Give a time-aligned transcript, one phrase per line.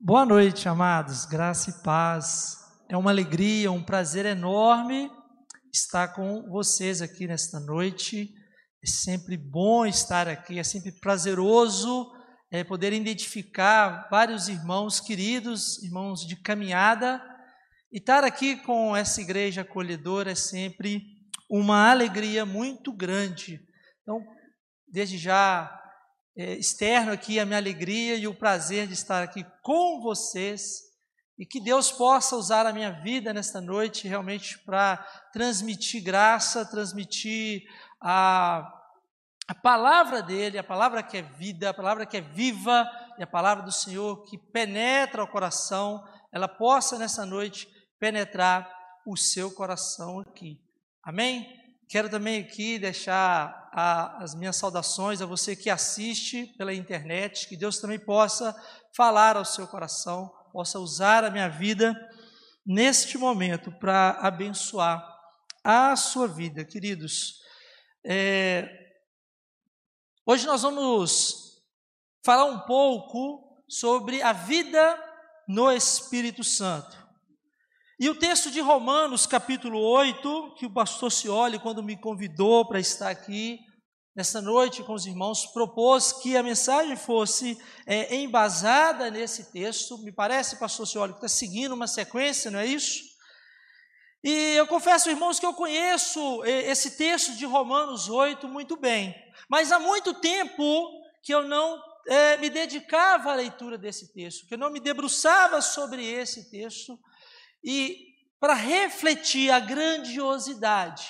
[0.00, 1.24] Boa noite, amados.
[1.24, 2.58] Graça e paz.
[2.90, 5.10] É uma alegria, um prazer enorme
[5.72, 8.34] estar com vocês aqui nesta noite.
[8.82, 12.12] É sempre bom estar aqui, é sempre prazeroso
[12.50, 17.22] é, poder identificar vários irmãos queridos, irmãos de caminhada.
[17.90, 21.02] E estar aqui com essa igreja acolhedora é sempre
[21.48, 23.60] uma alegria muito grande.
[24.02, 24.20] Então,
[24.86, 25.83] desde já,
[26.36, 30.84] é, externo aqui a minha alegria e o prazer de estar aqui com vocês
[31.38, 34.96] e que Deus possa usar a minha vida nesta noite realmente para
[35.32, 37.64] transmitir graça, transmitir
[38.00, 38.72] a,
[39.48, 43.26] a palavra dele, a palavra que é vida, a palavra que é viva e a
[43.26, 48.68] palavra do Senhor que penetra o coração, ela possa nessa noite penetrar
[49.06, 50.60] o seu coração aqui.
[51.02, 51.46] Amém?
[51.88, 57.56] Quero também aqui deixar a, as minhas saudações a você que assiste pela internet, que
[57.56, 58.54] Deus também possa
[58.96, 61.92] falar ao seu coração, possa usar a minha vida
[62.64, 65.04] neste momento para abençoar
[65.64, 67.40] a sua vida, queridos.
[68.06, 68.68] É,
[70.24, 71.60] hoje nós vamos
[72.24, 74.96] falar um pouco sobre a vida
[75.48, 77.03] no Espírito Santo.
[77.98, 82.80] E o texto de Romanos, capítulo 8, que o pastor Cioli, quando me convidou para
[82.80, 83.60] estar aqui
[84.16, 87.56] nessa noite com os irmãos, propôs que a mensagem fosse
[87.86, 89.96] é, embasada nesse texto.
[89.98, 93.00] Me parece, pastor Cioli, que está seguindo uma sequência, não é isso?
[94.24, 99.14] E eu confesso, irmãos, que eu conheço é, esse texto de Romanos 8 muito bem,
[99.48, 100.90] mas há muito tempo
[101.22, 105.62] que eu não é, me dedicava à leitura desse texto, que eu não me debruçava
[105.62, 106.98] sobre esse texto
[107.64, 111.08] e para refletir a grandiosidade,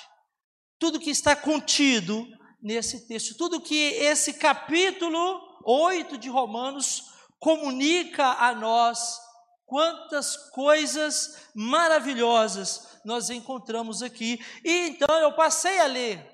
[0.79, 2.27] tudo que está contido
[2.63, 9.19] nesse texto, tudo que esse capítulo 8 de Romanos comunica a nós,
[9.67, 14.39] quantas coisas maravilhosas nós encontramos aqui.
[14.65, 16.25] E então eu passei a ler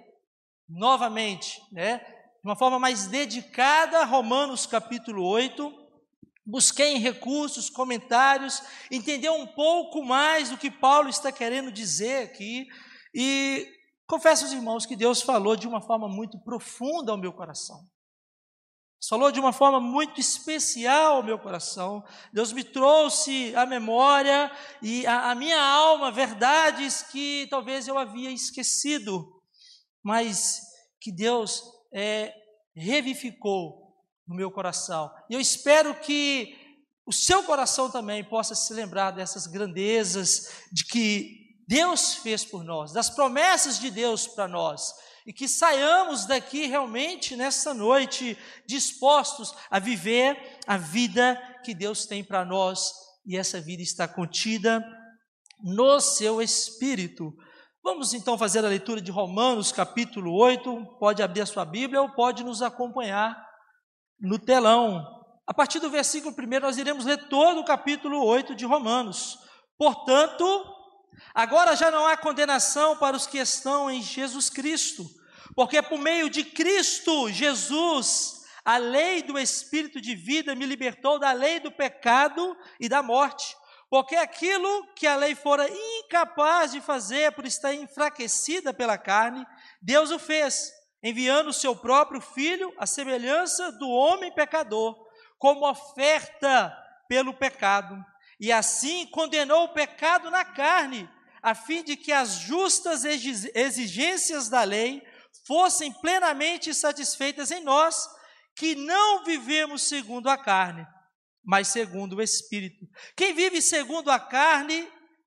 [0.69, 5.80] novamente, né, de uma forma mais dedicada, Romanos capítulo 8,
[6.51, 12.67] busquei em recursos, comentários, entender um pouco mais do que Paulo está querendo dizer aqui.
[13.15, 13.67] E
[14.07, 17.79] confesso aos irmãos que Deus falou de uma forma muito profunda ao meu coração.
[19.09, 22.05] Falou de uma forma muito especial ao meu coração.
[22.33, 29.41] Deus me trouxe à memória e à minha alma verdades que talvez eu havia esquecido,
[30.05, 30.61] mas
[31.01, 31.63] que Deus
[31.95, 32.35] é,
[32.77, 33.80] revificou
[34.31, 35.13] no meu coração.
[35.29, 36.57] E eu espero que
[37.05, 42.93] o seu coração também possa se lembrar dessas grandezas de que Deus fez por nós,
[42.93, 44.95] das promessas de Deus para nós,
[45.27, 52.23] e que saiamos daqui realmente nessa noite dispostos a viver a vida que Deus tem
[52.23, 52.93] para nós,
[53.27, 54.81] e essa vida está contida
[55.61, 57.35] no seu espírito.
[57.83, 60.99] Vamos então fazer a leitura de Romanos capítulo 8.
[61.01, 63.50] Pode abrir a sua Bíblia ou pode nos acompanhar
[64.21, 65.25] no telão.
[65.47, 69.39] A partir do versículo 1, nós iremos ler todo o capítulo 8 de Romanos.
[69.79, 70.45] Portanto,
[71.35, 75.05] agora já não há condenação para os que estão em Jesus Cristo,
[75.57, 81.33] porque por meio de Cristo Jesus, a lei do Espírito de vida me libertou da
[81.33, 83.57] lei do pecado e da morte.
[83.89, 89.45] Porque aquilo que a lei fora incapaz de fazer por estar enfraquecida pela carne,
[89.83, 94.97] Deus o fez enviando o seu próprio filho, à semelhança do homem pecador,
[95.39, 96.77] como oferta
[97.09, 97.97] pelo pecado,
[98.39, 101.09] e assim condenou o pecado na carne,
[101.43, 105.03] a fim de que as justas exigências da lei
[105.47, 108.09] fossem plenamente satisfeitas em nós,
[108.55, 110.87] que não vivemos segundo a carne,
[111.43, 112.87] mas segundo o Espírito.
[113.17, 114.87] Quem vive segundo a carne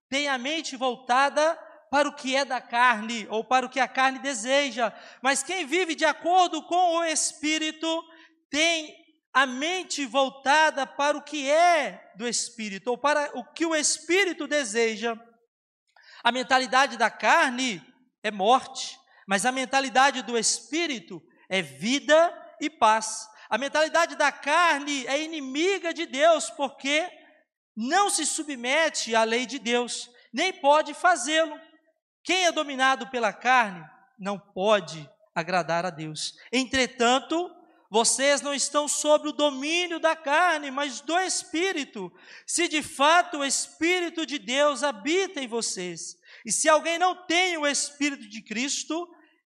[0.10, 1.60] tem a mente voltada
[1.94, 5.64] para o que é da carne ou para o que a carne deseja, mas quem
[5.64, 8.04] vive de acordo com o Espírito
[8.50, 8.96] tem
[9.32, 14.48] a mente voltada para o que é do Espírito ou para o que o Espírito
[14.48, 15.16] deseja.
[16.24, 17.80] A mentalidade da carne
[18.24, 18.98] é morte,
[19.28, 23.30] mas a mentalidade do Espírito é vida e paz.
[23.48, 27.08] A mentalidade da carne é inimiga de Deus porque
[27.78, 31.56] não se submete à lei de Deus, nem pode fazê-lo.
[32.24, 33.86] Quem é dominado pela carne
[34.18, 36.36] não pode agradar a Deus.
[36.52, 37.52] Entretanto,
[37.90, 42.12] vocês não estão sob o domínio da carne, mas do Espírito.
[42.48, 46.18] Se de fato o Espírito de Deus habita em vocês.
[46.46, 49.08] E se alguém não tem o Espírito de Cristo,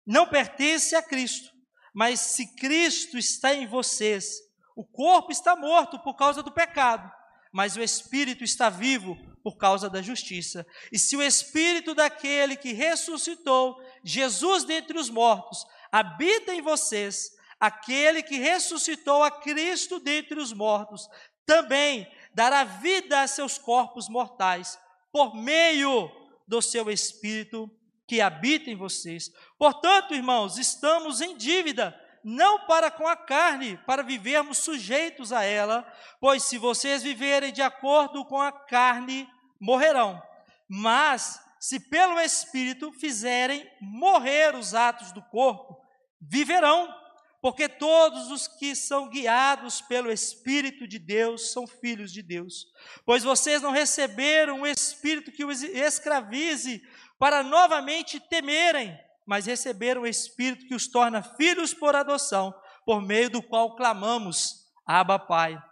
[0.06, 1.50] não pertence a Cristo.
[1.92, 4.36] Mas se Cristo está em vocês,
[4.76, 7.12] o corpo está morto por causa do pecado,
[7.52, 10.66] mas o espírito está vivo por causa da justiça.
[10.92, 18.22] E se o espírito daquele que ressuscitou Jesus dentre os mortos habita em vocês, aquele
[18.22, 21.08] que ressuscitou a Cristo dentre os mortos
[21.46, 24.78] também dará vida a seus corpos mortais
[25.10, 26.10] por meio
[26.46, 27.70] do seu espírito
[28.06, 29.30] que habita em vocês.
[29.58, 31.98] Portanto, irmãos, estamos em dívida
[32.28, 35.90] não para com a carne, para vivermos sujeitos a ela,
[36.20, 39.26] pois se vocês viverem de acordo com a carne,
[39.58, 40.22] morrerão.
[40.68, 45.80] Mas se pelo Espírito fizerem morrer os atos do corpo,
[46.20, 46.94] viverão.
[47.40, 52.66] Porque todos os que são guiados pelo Espírito de Deus são filhos de Deus.
[53.06, 56.82] Pois vocês não receberam o Espírito que os escravize
[57.18, 58.98] para novamente temerem,
[59.28, 62.50] mas receberam o Espírito que os torna filhos por adoção,
[62.86, 65.62] por meio do qual clamamos, Abba Pai.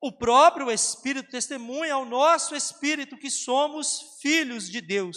[0.00, 5.16] O próprio Espírito testemunha ao nosso Espírito que somos filhos de Deus.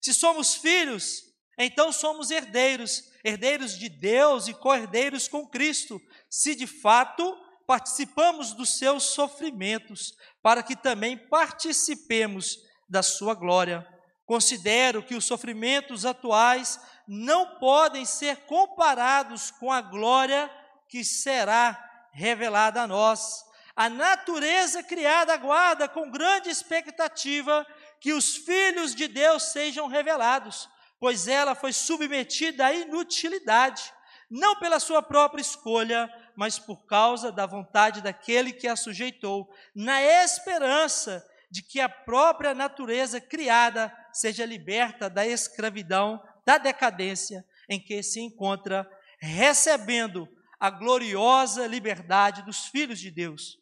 [0.00, 1.22] Se somos filhos,
[1.58, 6.00] então somos herdeiros, herdeiros de Deus e co-herdeiros com Cristo,
[6.30, 7.36] se de fato
[7.66, 12.58] participamos dos seus sofrimentos, para que também participemos
[12.88, 13.84] da sua glória.
[14.26, 20.50] Considero que os sofrimentos atuais não podem ser comparados com a glória
[20.88, 23.44] que será revelada a nós.
[23.76, 27.64] A natureza criada aguarda com grande expectativa
[28.00, 30.68] que os filhos de Deus sejam revelados,
[30.98, 33.92] pois ela foi submetida à inutilidade,
[34.28, 40.02] não pela sua própria escolha, mas por causa da vontade daquele que a sujeitou, na
[40.02, 48.02] esperança de que a própria natureza criada seja liberta da escravidão, da decadência em que
[48.02, 50.28] se encontra, recebendo
[50.58, 53.58] a gloriosa liberdade dos filhos de Deus.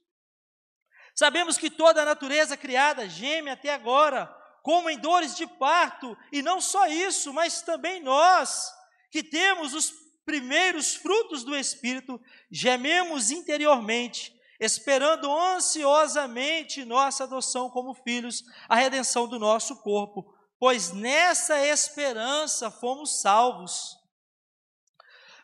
[1.15, 4.27] Sabemos que toda a natureza criada geme até agora,
[4.63, 8.73] como em dores de parto, e não só isso, mas também nós,
[9.11, 9.93] que temos os
[10.25, 19.39] primeiros frutos do Espírito, gememos interiormente, esperando ansiosamente nossa adoção como filhos, a redenção do
[19.39, 23.97] nosso corpo, pois nessa esperança fomos salvos.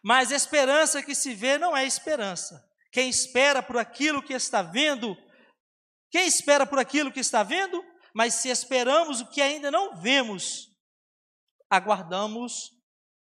[0.03, 2.67] Mas esperança que se vê não é esperança.
[2.93, 5.17] Quem espera por aquilo que está vendo,
[6.11, 7.85] quem espera por aquilo que está vendo?
[8.15, 10.69] Mas se esperamos o que ainda não vemos,
[11.69, 12.73] aguardamos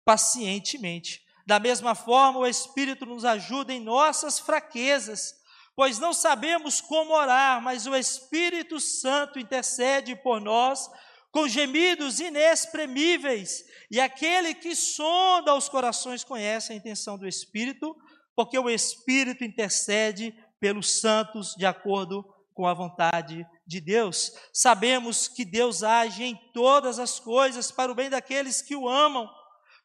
[0.05, 1.21] pacientemente.
[1.45, 5.33] Da mesma forma, o Espírito nos ajuda em nossas fraquezas,
[5.75, 10.89] pois não sabemos como orar, mas o Espírito Santo intercede por nós
[11.31, 17.95] com gemidos inexprimíveis, e aquele que sonda os corações conhece a intenção do Espírito,
[18.35, 22.23] porque o Espírito intercede pelos santos de acordo
[22.53, 24.31] com a vontade de Deus.
[24.53, 29.29] Sabemos que Deus age em todas as coisas para o bem daqueles que o amam,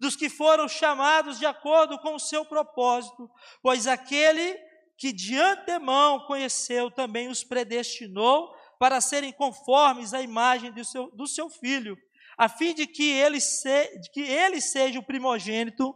[0.00, 3.30] dos que foram chamados de acordo com o seu propósito,
[3.62, 4.58] pois aquele
[4.98, 8.54] que de antemão conheceu, também os predestinou
[8.84, 11.96] para serem conformes à imagem do seu, do seu filho,
[12.36, 15.94] a fim de que ele, se, de que ele seja o primogênito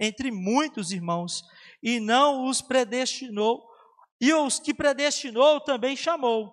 [0.00, 1.42] entre muitos irmãos,
[1.82, 3.62] e não os predestinou,
[4.18, 6.50] e os que predestinou também chamou,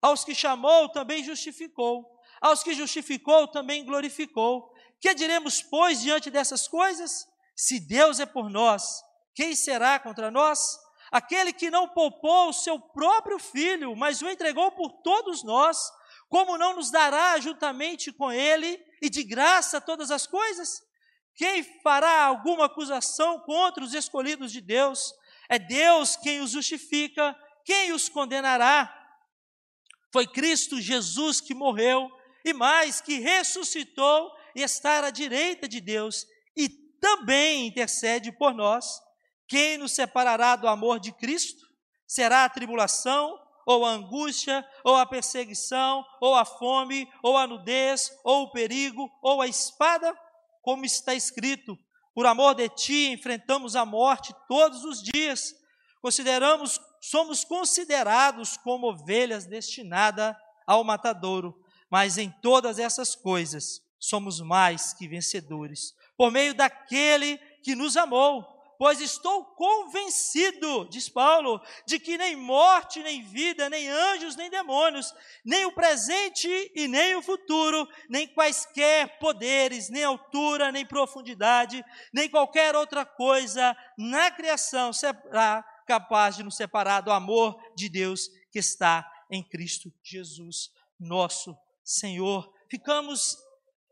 [0.00, 2.02] aos que chamou também justificou,
[2.40, 4.72] aos que justificou também glorificou.
[4.98, 7.26] Que diremos, pois, diante dessas coisas?
[7.54, 9.02] Se Deus é por nós,
[9.34, 10.78] quem será contra nós?
[11.10, 15.90] Aquele que não poupou o seu próprio filho, mas o entregou por todos nós,
[16.28, 20.80] como não nos dará juntamente com ele e de graça todas as coisas?
[21.34, 25.12] Quem fará alguma acusação contra os escolhidos de Deus?
[25.48, 28.96] É Deus quem os justifica, quem os condenará?
[30.12, 32.08] Foi Cristo Jesus que morreu
[32.44, 36.26] e mais que ressuscitou e está à direita de Deus
[36.56, 39.00] e também intercede por nós.
[39.50, 41.66] Quem nos separará do amor de Cristo?
[42.06, 48.12] Será a tribulação, ou a angústia, ou a perseguição, ou a fome, ou a nudez,
[48.22, 50.16] ou o perigo, ou a espada?
[50.62, 51.76] Como está escrito:
[52.14, 55.52] por amor de ti enfrentamos a morte todos os dias.
[56.00, 60.32] Consideramos, somos considerados como ovelhas destinadas
[60.64, 67.74] ao matadouro, mas em todas essas coisas somos mais que vencedores, por meio daquele que
[67.74, 74.36] nos amou pois estou convencido, diz Paulo, de que nem morte, nem vida, nem anjos,
[74.36, 80.86] nem demônios, nem o presente e nem o futuro, nem quaisquer poderes, nem altura, nem
[80.86, 87.86] profundidade, nem qualquer outra coisa na criação será capaz de nos separar do amor de
[87.86, 92.50] Deus que está em Cristo Jesus, nosso Senhor.
[92.70, 93.36] Ficamos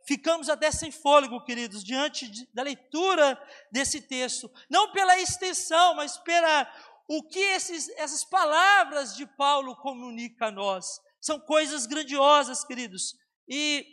[0.09, 3.39] ficamos até sem fôlego, queridos, diante de, da leitura
[3.71, 6.67] desse texto, não pela extensão, mas pela
[7.07, 10.99] o que esses, essas palavras de Paulo comunicam a nós.
[11.21, 13.15] São coisas grandiosas, queridos.
[13.47, 13.87] E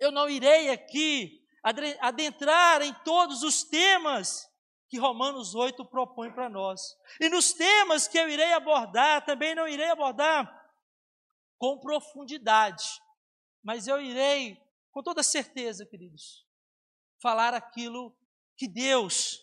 [0.00, 1.40] eu não irei aqui
[2.00, 4.48] adentrar em todos os temas
[4.88, 6.80] que Romanos 8 propõe para nós.
[7.20, 10.50] E nos temas que eu irei abordar, também não irei abordar
[11.56, 12.84] com profundidade,
[13.62, 14.58] mas eu irei,
[14.90, 16.46] com toda certeza, queridos,
[17.20, 18.16] falar aquilo
[18.56, 19.38] que Deus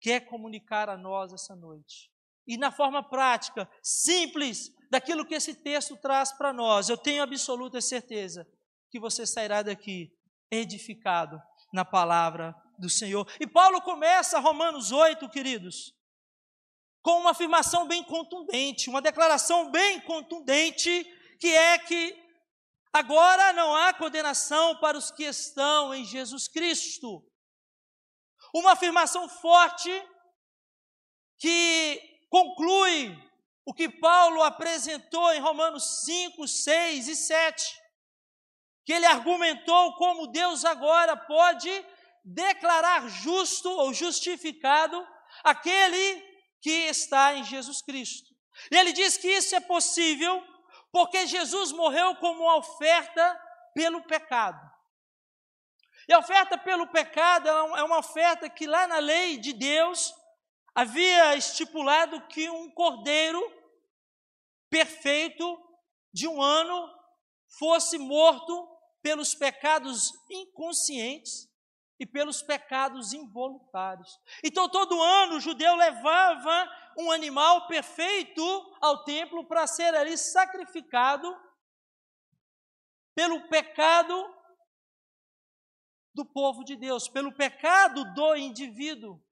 [0.00, 2.10] quer comunicar a nós essa noite.
[2.46, 7.80] E na forma prática, simples, daquilo que esse texto traz para nós, eu tenho absoluta
[7.80, 8.46] certeza
[8.90, 10.10] que você sairá daqui
[10.50, 11.40] edificado
[11.72, 13.30] na palavra do Senhor.
[13.38, 15.92] E Paulo começa Romanos 8, queridos,
[17.02, 21.04] com uma afirmação bem contundente, uma declaração bem contundente,
[21.38, 22.27] que é que
[22.98, 27.24] agora não há condenação para os que estão em Jesus Cristo.
[28.54, 29.90] Uma afirmação forte
[31.38, 33.16] que conclui
[33.64, 37.88] o que Paulo apresentou em Romanos 5, 6 e 7
[38.84, 41.70] que ele argumentou como Deus agora pode
[42.24, 45.06] declarar justo ou justificado
[45.44, 46.22] aquele
[46.62, 48.34] que está em Jesus Cristo.
[48.70, 50.42] E ele diz que isso é possível
[50.98, 53.40] porque Jesus morreu como uma oferta
[53.72, 54.60] pelo pecado.
[56.08, 60.12] E a oferta pelo pecado é uma oferta que lá na lei de Deus
[60.74, 63.40] havia estipulado que um cordeiro
[64.68, 65.56] perfeito
[66.12, 66.92] de um ano
[67.60, 68.68] fosse morto
[69.00, 71.48] pelos pecados inconscientes
[72.00, 74.18] e pelos pecados involuntários.
[74.42, 78.42] Então, todo ano o judeu levava um animal perfeito
[78.80, 81.32] ao templo para ser ali sacrificado
[83.14, 84.14] pelo pecado
[86.12, 89.22] do povo de Deus, pelo pecado do indivíduo.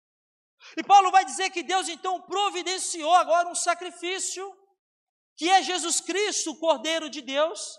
[0.76, 4.44] E Paulo vai dizer que Deus então providenciou agora um sacrifício,
[5.36, 7.76] que é Jesus Cristo, o Cordeiro de Deus,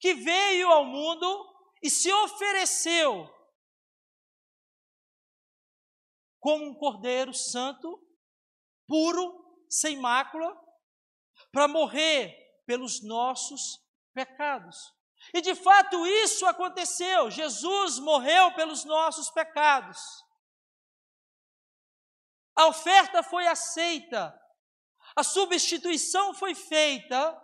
[0.00, 3.32] que veio ao mundo e se ofereceu
[6.40, 8.00] como um cordeiro santo,
[8.88, 10.58] puro, sem mácula,
[11.52, 12.34] para morrer
[12.66, 13.78] pelos nossos
[14.12, 14.92] pecados.
[15.34, 17.30] E de fato isso aconteceu.
[17.30, 19.98] Jesus morreu pelos nossos pecados.
[22.56, 24.36] A oferta foi aceita,
[25.14, 27.40] a substituição foi feita,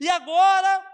[0.00, 0.92] e agora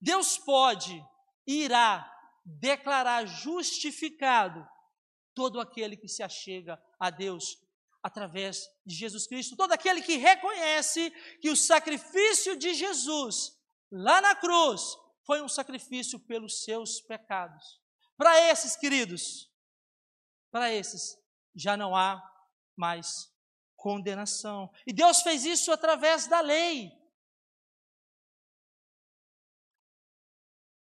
[0.00, 1.04] Deus pode
[1.46, 2.08] e irá
[2.44, 4.68] declarar justificado
[5.34, 7.58] todo aquele que se achega a Deus
[8.02, 11.10] através de Jesus Cristo, todo aquele que reconhece
[11.40, 13.56] que o sacrifício de Jesus
[13.90, 17.80] lá na cruz foi um sacrifício pelos seus pecados.
[18.16, 19.50] Para esses, queridos,
[20.50, 21.18] para esses
[21.54, 22.20] já não há
[22.76, 23.32] mais
[23.76, 24.70] condenação.
[24.86, 26.90] E Deus fez isso através da lei.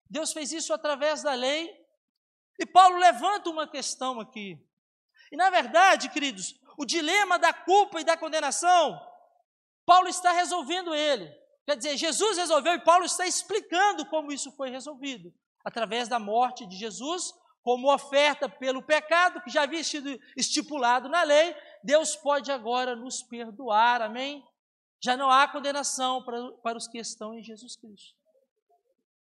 [0.09, 1.88] Deus fez isso através da lei.
[2.59, 4.59] E Paulo levanta uma questão aqui.
[5.31, 9.01] E na verdade, queridos, o dilema da culpa e da condenação,
[9.85, 11.33] Paulo está resolvendo ele.
[11.65, 15.33] Quer dizer, Jesus resolveu e Paulo está explicando como isso foi resolvido.
[15.65, 21.23] Através da morte de Jesus, como oferta pelo pecado que já havia sido estipulado na
[21.23, 24.43] lei, Deus pode agora nos perdoar, amém?
[25.01, 28.17] Já não há condenação para, para os que estão em Jesus Cristo.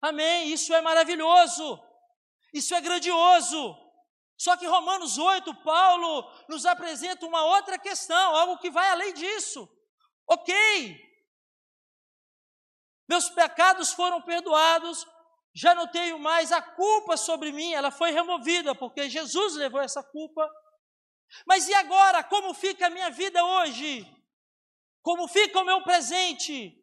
[0.01, 0.51] Amém.
[0.51, 1.79] Isso é maravilhoso.
[2.53, 3.77] Isso é grandioso.
[4.37, 9.69] Só que Romanos 8, Paulo nos apresenta uma outra questão, algo que vai além disso.
[10.27, 10.53] Ok,
[13.07, 15.05] meus pecados foram perdoados,
[15.53, 20.01] já não tenho mais a culpa sobre mim, ela foi removida, porque Jesus levou essa
[20.01, 20.49] culpa.
[21.45, 22.23] Mas e agora?
[22.23, 24.05] Como fica a minha vida hoje?
[25.01, 26.81] Como fica o meu presente?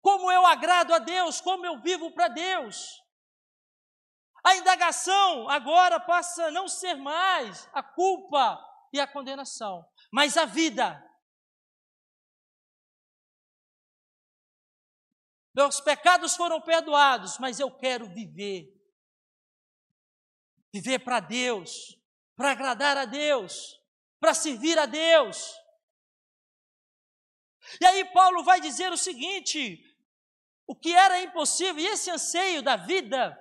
[0.00, 3.02] como eu agrado a Deus, como eu vivo para Deus.
[4.42, 8.58] A indagação agora passa a não ser mais a culpa
[8.92, 11.04] e a condenação, mas a vida.
[15.54, 18.74] Meus pecados foram perdoados, mas eu quero viver.
[20.72, 21.98] Viver para Deus,
[22.36, 23.78] para agradar a Deus,
[24.20, 25.54] para servir a Deus.
[27.80, 29.84] E aí Paulo vai dizer o seguinte:
[30.66, 33.36] o que era impossível, e esse anseio da vida,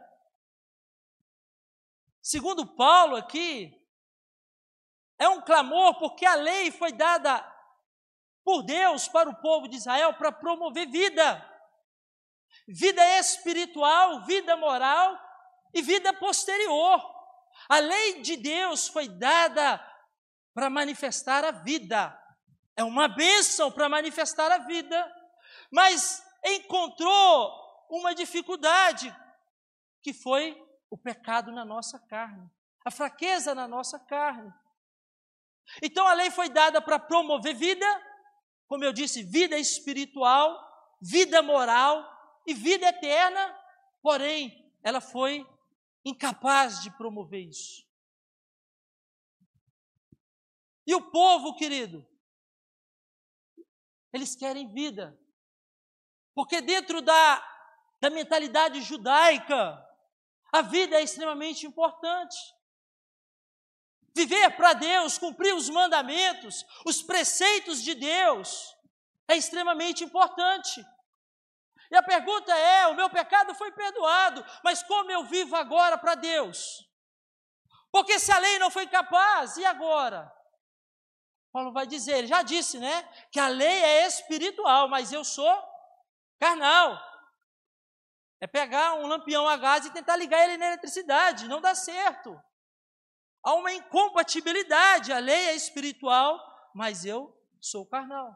[2.22, 3.76] segundo Paulo aqui,
[5.22, 7.46] É um clamor porque a lei foi dada
[8.42, 11.46] por Deus para o povo de Israel para promover vida.
[12.66, 15.20] Vida espiritual, vida moral
[15.74, 17.04] e vida posterior.
[17.68, 19.86] A lei de Deus foi dada
[20.54, 22.18] para manifestar a vida.
[22.78, 25.16] É uma bênção para manifestar a vida.
[25.70, 29.14] Mas encontrou uma dificuldade,
[30.02, 30.58] que foi
[30.90, 32.50] o pecado na nossa carne,
[32.86, 34.54] a fraqueza na nossa carne.
[35.82, 37.86] Então a lei foi dada para promover vida,
[38.68, 40.58] como eu disse, vida espiritual,
[41.02, 42.04] vida moral
[42.46, 43.56] e vida eterna,
[44.02, 45.48] porém, ela foi
[46.04, 47.88] incapaz de promover isso.
[50.88, 52.06] E o povo, querido,
[54.12, 55.20] eles querem vida.
[56.34, 57.46] Porque dentro da,
[58.02, 59.86] da mentalidade judaica,
[60.52, 62.38] a vida é extremamente importante.
[64.16, 68.76] Viver para Deus, cumprir os mandamentos, os preceitos de Deus,
[69.28, 70.84] é extremamente importante.
[71.92, 76.16] E a pergunta é: o meu pecado foi perdoado, mas como eu vivo agora para
[76.16, 76.86] Deus?
[77.92, 80.32] Porque se a lei não foi capaz, e agora?
[81.52, 83.04] Paulo vai dizer, ele já disse, né?
[83.32, 85.64] Que a lei é espiritual, mas eu sou
[86.40, 87.09] carnal.
[88.42, 92.42] É pegar um lampião a gás e tentar ligar ele na eletricidade, não dá certo.
[93.44, 96.40] Há uma incompatibilidade, a lei é espiritual,
[96.74, 98.34] mas eu sou carnal.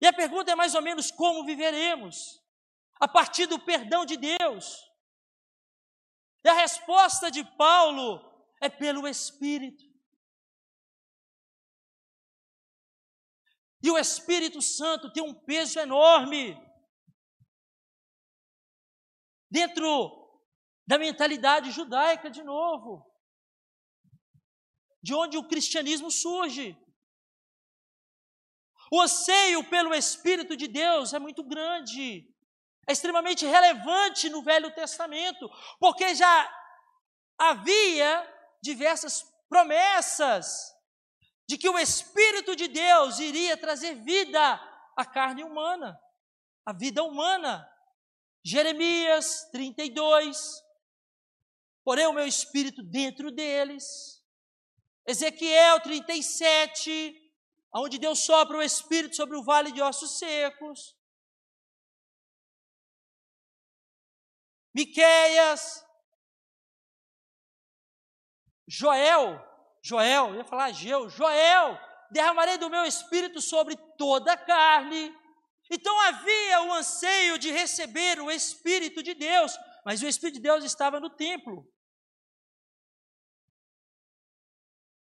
[0.00, 2.42] E a pergunta é mais ou menos como viveremos?
[2.98, 4.76] A partir do perdão de Deus.
[6.44, 8.20] E a resposta de Paulo
[8.60, 9.84] é pelo Espírito.
[13.80, 16.56] E o Espírito Santo tem um peso enorme
[19.52, 19.90] dentro
[20.86, 23.06] da mentalidade judaica de novo,
[25.02, 26.76] de onde o cristianismo surge.
[28.90, 32.26] O anseio pelo Espírito de Deus é muito grande,
[32.88, 36.34] é extremamente relevante no Velho Testamento, porque já
[37.38, 38.10] havia
[38.62, 40.72] diversas promessas
[41.46, 44.42] de que o Espírito de Deus iria trazer vida
[44.96, 45.98] à carne humana,
[46.64, 47.68] à vida humana.
[48.44, 50.62] Jeremias 32,
[51.84, 54.22] porém o meu espírito dentro deles.
[55.06, 57.14] Ezequiel 37,
[57.74, 60.96] onde Deus sopra o Espírito sobre o vale de ossos secos.
[64.74, 65.84] Miqueias,
[68.66, 69.38] Joel,
[69.82, 71.78] Joel, ia falar Geu, Joel,
[72.10, 75.14] derramarei do meu espírito sobre toda a carne.
[75.74, 80.64] Então havia o anseio de receber o Espírito de Deus, mas o Espírito de Deus
[80.64, 81.66] estava no templo.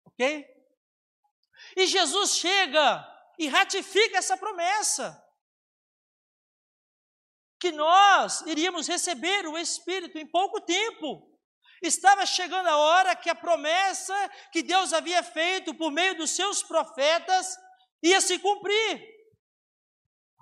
[0.05, 0.45] Ok?
[1.75, 2.85] E Jesus chega
[3.39, 5.19] e ratifica essa promessa.
[7.59, 11.27] Que nós iríamos receber o Espírito em pouco tempo.
[11.81, 14.13] Estava chegando a hora que a promessa
[14.51, 17.57] que Deus havia feito por meio dos seus profetas
[18.03, 19.20] ia se cumprir.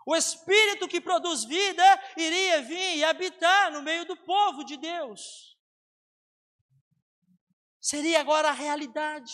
[0.06, 1.84] O Espírito que produz vida
[2.18, 5.58] iria vir e habitar no meio do povo de Deus.
[7.80, 9.34] Seria agora a realidade.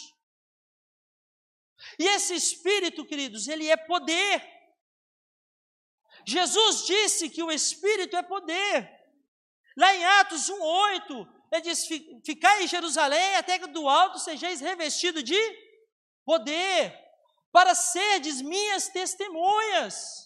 [1.99, 4.43] E esse espírito, queridos, ele é poder.
[6.25, 8.89] Jesus disse que o espírito é poder.
[9.77, 11.87] Lá em Atos 1:8, ele diz:
[12.25, 15.39] "Ficai em Jerusalém até que do alto sejais revestido de
[16.23, 16.97] poder,
[17.51, 20.24] para serdes minhas testemunhas."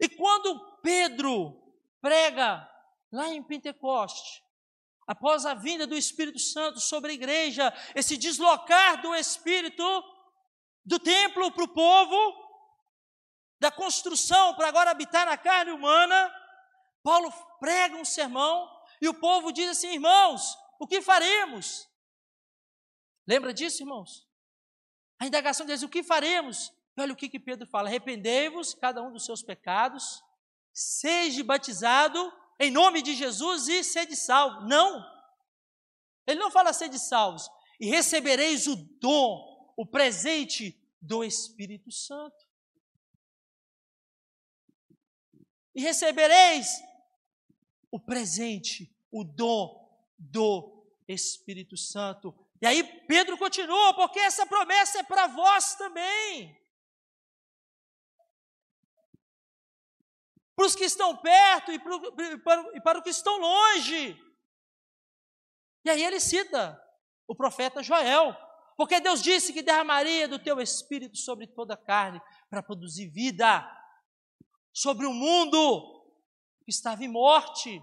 [0.00, 1.60] E quando Pedro
[2.00, 2.66] prega
[3.12, 4.42] lá em Pentecoste,
[5.06, 9.84] após a vinda do Espírito Santo sobre a igreja, esse deslocar do Espírito
[10.84, 12.50] do templo para o povo,
[13.60, 16.34] da construção para agora habitar na carne humana,
[17.02, 18.68] Paulo prega um sermão
[19.02, 21.86] e o povo diz assim: irmãos, o que faremos?
[23.26, 24.26] Lembra disso, irmãos?
[25.18, 26.72] A indagação deles: o que faremos?
[27.00, 30.22] Olha o que, que Pedro fala: arrependei-vos, cada um dos seus pecados,
[30.72, 34.66] seja batizado em nome de Jesus e sede salvo.
[34.66, 35.04] Não.
[36.26, 37.48] Ele não fala sede salvos.
[37.80, 42.46] E recebereis o dom, o presente do Espírito Santo.
[45.74, 46.82] E recebereis
[47.90, 52.34] o presente, o dom do Espírito Santo.
[52.60, 56.59] E aí Pedro continua, porque essa promessa é para vós também.
[60.60, 61.78] Para os que estão perto e
[62.38, 64.14] para, e para os que estão longe.
[65.82, 66.78] E aí ele cita
[67.26, 68.36] o profeta Joel,
[68.76, 72.20] porque Deus disse que derramaria do teu espírito sobre toda a carne
[72.50, 73.66] para produzir vida
[74.70, 76.04] sobre o mundo
[76.62, 77.82] que estava em morte.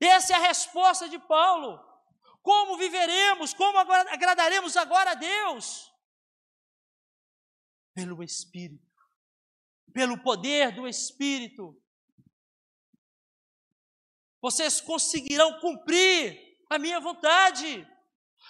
[0.00, 1.78] Essa é a resposta de Paulo.
[2.42, 3.54] Como viveremos?
[3.54, 5.88] Como agradaremos agora a Deus?
[7.94, 8.87] Pelo Espírito,
[9.98, 11.76] pelo poder do Espírito.
[14.40, 16.38] Vocês conseguirão cumprir
[16.70, 17.84] a minha vontade.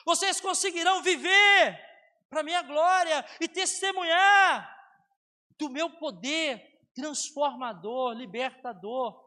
[0.05, 1.81] Vocês conseguirão viver
[2.29, 4.69] para a minha glória e testemunhar
[5.59, 9.19] do meu poder transformador, libertador.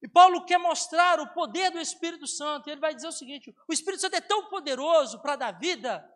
[0.00, 2.70] E Paulo quer mostrar o poder do Espírito Santo.
[2.70, 6.08] Ele vai dizer o seguinte: o Espírito Santo é tão poderoso para dar vida,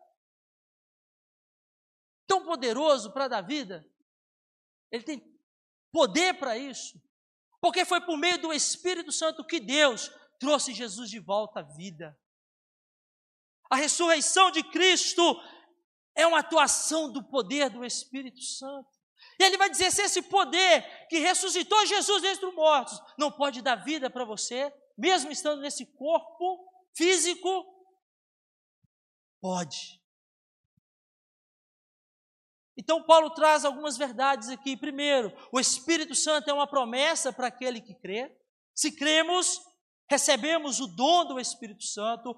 [2.29, 3.85] tão poderoso para dar vida,
[4.91, 5.41] ele tem
[5.93, 7.01] poder para isso,
[7.61, 12.19] porque foi por meio do Espírito Santo que Deus trouxe Jesus de volta à vida.
[13.71, 15.23] A ressurreição de Cristo
[16.17, 18.89] é uma atuação do poder do Espírito Santo.
[19.39, 23.63] E ele vai dizer: se esse poder que ressuscitou Jesus dentre os mortos não pode
[23.63, 27.65] dar vida para você, mesmo estando nesse corpo físico,
[29.41, 30.00] pode.
[32.81, 34.75] Então, Paulo traz algumas verdades aqui.
[34.75, 38.35] Primeiro, o Espírito Santo é uma promessa para aquele que crê.
[38.75, 39.61] Se cremos,
[40.11, 42.35] recebemos o dom do Espírito Santo.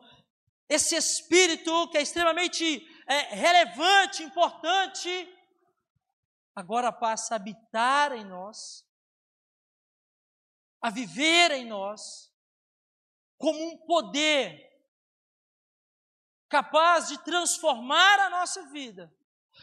[0.69, 5.09] Esse Espírito que é extremamente é, relevante, importante,
[6.57, 8.85] agora passa a habitar em nós,
[10.83, 12.35] a viver em nós,
[13.39, 14.61] como um poder
[16.49, 19.09] capaz de transformar a nossa vida,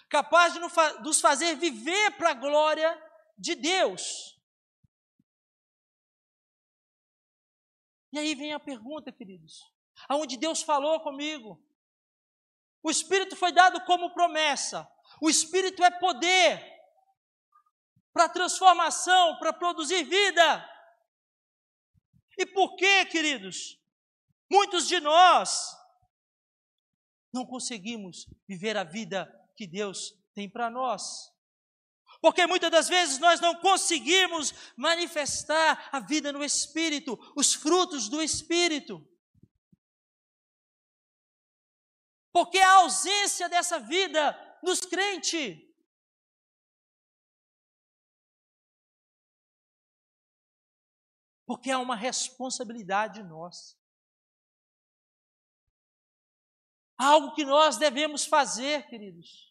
[0.10, 2.91] capaz de nos fazer viver para a glória
[3.38, 4.38] de Deus.
[8.12, 9.72] E aí vem a pergunta, queridos:
[10.08, 11.63] aonde Deus falou comigo?
[12.82, 14.89] O Espírito foi dado como promessa.
[15.22, 16.80] O Espírito é poder
[18.12, 20.69] para transformação, para produzir vida.
[22.38, 23.78] E por que, queridos?
[24.50, 25.78] Muitos de nós
[27.32, 31.30] não conseguimos viver a vida que Deus tem para nós.
[32.22, 38.22] Porque muitas das vezes nós não conseguimos manifestar a vida no Espírito, os frutos do
[38.22, 39.06] Espírito.
[42.32, 45.60] Porque a ausência dessa vida nos crentes
[51.45, 53.76] porque é uma responsabilidade nossa.
[56.95, 59.48] Algo que nós devemos fazer, queridos,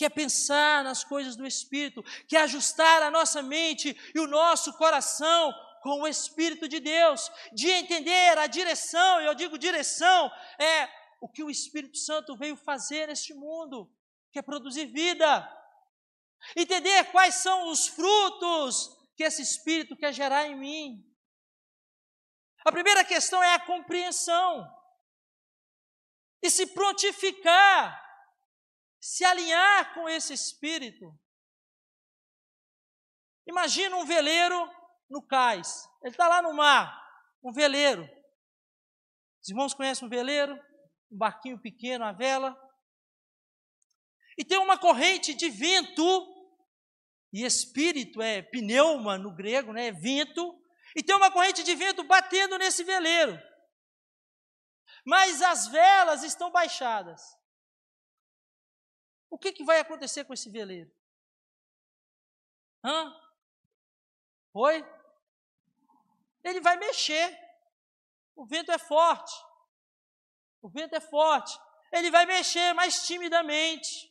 [0.00, 4.26] que é pensar nas coisas do Espírito, que é ajustar a nossa mente e o
[4.26, 10.32] nosso coração com o Espírito de Deus, de entender a direção, e eu digo direção,
[10.58, 10.88] é
[11.20, 13.94] o que o Espírito Santo veio fazer neste mundo,
[14.32, 15.46] que é produzir vida.
[16.56, 21.06] Entender quais são os frutos que esse Espírito quer gerar em mim.
[22.64, 24.66] A primeira questão é a compreensão.
[26.42, 28.09] E se prontificar,
[29.00, 31.18] se alinhar com esse Espírito.
[33.46, 34.70] Imagina um veleiro
[35.08, 35.88] no cais.
[36.02, 36.94] Ele está lá no mar,
[37.42, 38.02] um veleiro.
[39.42, 40.54] Os irmãos conhecem um veleiro?
[41.10, 42.54] Um barquinho pequeno, a vela.
[44.36, 46.36] E tem uma corrente de vento
[47.32, 49.86] e espírito é pneuma no grego, né?
[49.86, 50.58] É vento.
[50.96, 53.38] E tem uma corrente de vento batendo nesse veleiro.
[55.06, 57.22] Mas as velas estão baixadas.
[59.30, 60.90] O que, que vai acontecer com esse veleiro?
[62.84, 63.14] Hã?
[64.52, 64.84] Oi?
[66.42, 67.38] Ele vai mexer.
[68.34, 69.34] O vento é forte.
[70.60, 71.56] O vento é forte.
[71.92, 74.10] Ele vai mexer mais timidamente.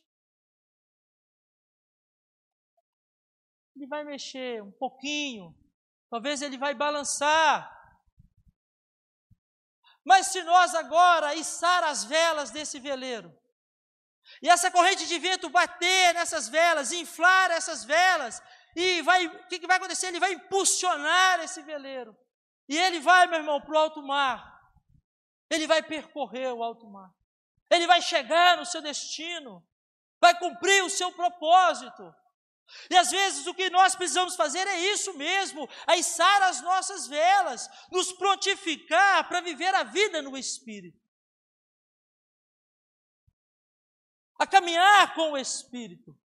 [3.80, 5.56] ele vai mexer um pouquinho,
[6.10, 7.78] talvez ele vai balançar.
[10.04, 13.34] Mas se nós agora içar as velas desse veleiro,
[14.42, 18.42] e essa corrente de vento bater nessas velas, inflar essas velas,
[18.74, 20.06] e vai, o que, que vai acontecer?
[20.06, 22.16] Ele vai impulsionar esse veleiro.
[22.68, 24.58] E ele vai, meu irmão, para o alto mar.
[25.50, 27.10] Ele vai percorrer o alto mar.
[27.68, 29.62] Ele vai chegar no seu destino.
[30.20, 32.14] Vai cumprir o seu propósito.
[32.88, 37.68] E às vezes o que nós precisamos fazer é isso mesmo, içar as nossas velas,
[37.90, 40.96] nos prontificar para viver a vida no Espírito.
[44.40, 46.18] A caminhar com o Espírito.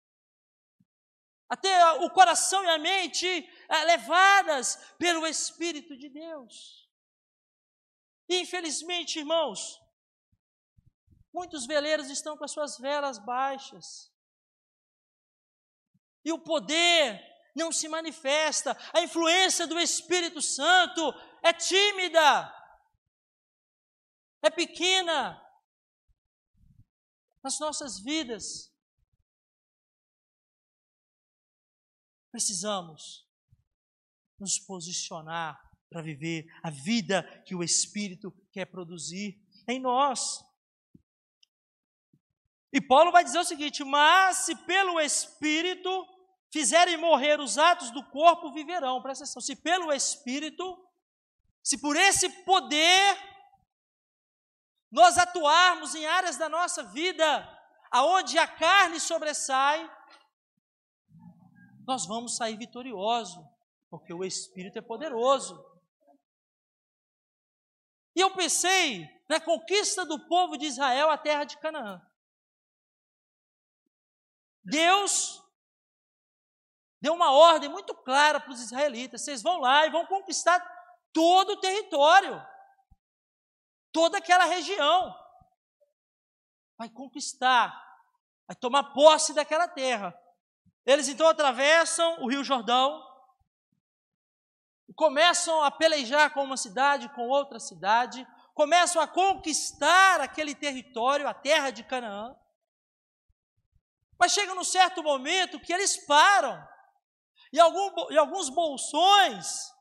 [1.47, 3.27] a ter o coração e a mente
[3.69, 6.89] é, levadas pelo Espírito de Deus.
[8.29, 9.79] Infelizmente, irmãos,
[11.33, 14.11] muitos veleiros estão com as suas velas baixas.
[16.25, 17.21] E o poder
[17.55, 22.53] não se manifesta, a influência do Espírito Santo é tímida,
[24.43, 25.44] é pequena
[27.45, 28.73] nas nossas vidas.
[32.31, 33.29] Precisamos
[34.41, 40.43] nos posicionar para viver a vida que o Espírito quer produzir em nós.
[42.73, 46.05] E Paulo vai dizer o seguinte: mas se pelo Espírito
[46.51, 49.03] fizerem morrer os atos do corpo, viverão.
[49.03, 50.65] Presta atenção: se pelo Espírito,
[51.63, 53.34] se por esse poder
[54.95, 57.27] nós atuarmos em áreas da nossa vida
[57.91, 59.91] aonde a carne sobressai,
[61.85, 63.45] nós vamos sair vitorioso,
[63.91, 65.61] porque o Espírito é poderoso.
[68.15, 72.01] E eu pensei na conquista do povo de Israel à terra de Canaã.
[74.63, 75.43] Deus
[77.01, 80.61] deu uma ordem muito clara para os israelitas: vocês vão lá e vão conquistar
[81.13, 82.54] todo o território,
[83.95, 85.17] toda aquela região.
[86.77, 87.71] Vai conquistar,
[88.47, 90.13] vai tomar posse daquela terra.
[90.85, 93.03] Eles então atravessam o Rio Jordão,
[94.97, 101.33] começam a pelejar com uma cidade, com outra cidade, começam a conquistar aquele território, a
[101.33, 102.37] terra de Canaã.
[104.19, 106.63] Mas chega num certo momento que eles param,
[107.53, 109.73] e, e alguns bolsões,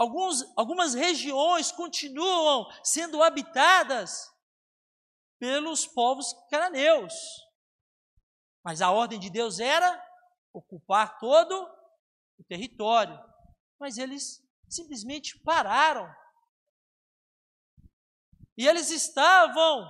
[0.00, 4.34] alguns, algumas regiões continuam sendo habitadas
[5.38, 7.12] pelos povos cananeus.
[8.64, 10.02] Mas a ordem de Deus era
[10.54, 11.54] ocupar todo
[12.38, 13.18] o território.
[13.78, 16.10] Mas eles simplesmente pararam.
[18.56, 19.86] E eles estavam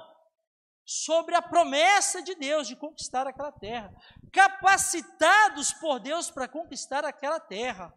[0.85, 3.94] sobre a promessa de Deus de conquistar aquela terra,
[4.33, 7.94] capacitados por Deus para conquistar aquela terra.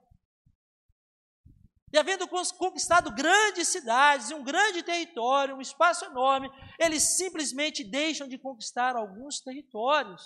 [1.94, 8.40] E havendo conquistado grandes cidades, um grande território, um espaço enorme, eles simplesmente deixam de
[8.40, 10.24] conquistar alguns territórios.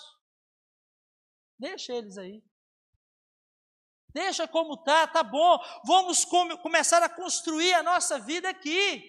[1.58, 2.42] Deixa eles aí.
[4.14, 5.58] Deixa como tá, tá bom.
[5.84, 9.04] Vamos come, começar a construir a nossa vida aqui.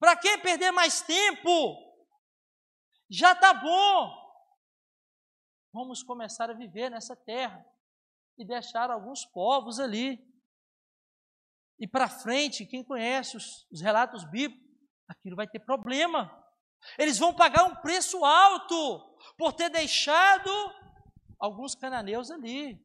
[0.00, 1.76] Para que perder mais tempo?
[3.08, 4.20] Já tá bom.
[5.72, 7.64] Vamos começar a viver nessa terra
[8.36, 10.29] e deixar alguns povos ali.
[11.80, 14.68] E para frente, quem conhece os, os relatos bíblicos,
[15.08, 16.30] aquilo vai ter problema.
[16.98, 20.50] Eles vão pagar um preço alto por ter deixado
[21.38, 22.78] alguns cananeus ali.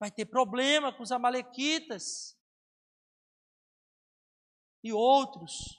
[0.00, 2.36] Vai ter problema com os amalequitas
[4.82, 5.76] e outros.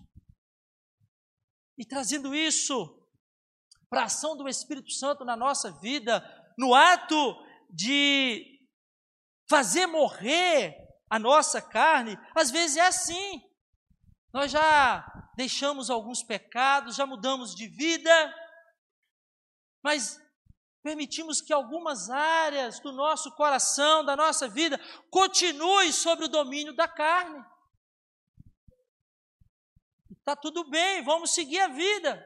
[1.77, 2.97] E trazendo isso
[3.89, 6.23] para a ação do Espírito Santo na nossa vida,
[6.57, 7.35] no ato
[7.69, 8.59] de
[9.49, 10.80] fazer morrer
[11.11, 13.43] a nossa carne, às vezes é assim.
[14.33, 18.33] Nós já deixamos alguns pecados, já mudamos de vida,
[19.83, 20.17] mas
[20.81, 26.87] permitimos que algumas áreas do nosso coração, da nossa vida, continuem sobre o domínio da
[26.87, 27.43] carne.
[30.11, 32.25] Está tudo bem, vamos seguir a vida.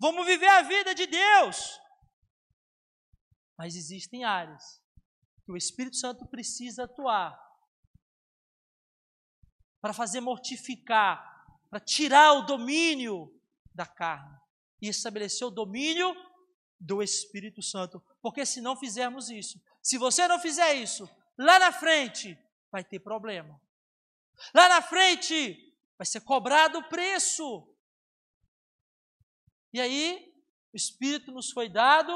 [0.00, 1.78] Vamos viver a vida de Deus.
[3.58, 4.80] Mas existem áreas
[5.44, 7.49] que o Espírito Santo precisa atuar
[9.80, 11.24] para fazer mortificar,
[11.68, 13.32] para tirar o domínio
[13.74, 14.36] da carne
[14.80, 16.14] e estabelecer o domínio
[16.78, 18.02] do Espírito Santo.
[18.22, 22.36] Porque se não fizermos isso, se você não fizer isso, lá na frente
[22.70, 23.60] vai ter problema.
[24.54, 27.66] Lá na frente vai ser cobrado o preço.
[29.72, 30.32] E aí,
[30.72, 32.12] o Espírito nos foi dado,